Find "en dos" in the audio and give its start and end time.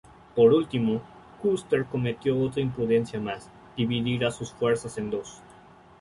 4.97-5.43